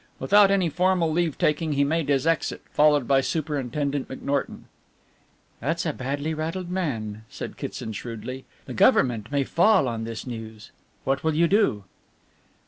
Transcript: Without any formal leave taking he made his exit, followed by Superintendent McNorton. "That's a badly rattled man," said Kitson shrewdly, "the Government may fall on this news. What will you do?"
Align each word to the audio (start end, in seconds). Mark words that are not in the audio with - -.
Without 0.17 0.49
any 0.49 0.67
formal 0.67 1.11
leave 1.11 1.37
taking 1.37 1.73
he 1.73 1.83
made 1.83 2.09
his 2.09 2.25
exit, 2.25 2.63
followed 2.71 3.07
by 3.07 3.21
Superintendent 3.21 4.07
McNorton. 4.07 4.61
"That's 5.59 5.85
a 5.85 5.93
badly 5.93 6.33
rattled 6.33 6.71
man," 6.71 7.23
said 7.29 7.55
Kitson 7.55 7.93
shrewdly, 7.93 8.45
"the 8.65 8.73
Government 8.73 9.31
may 9.31 9.43
fall 9.43 9.87
on 9.87 10.03
this 10.03 10.25
news. 10.25 10.71
What 11.03 11.23
will 11.23 11.35
you 11.35 11.47
do?" 11.47 11.83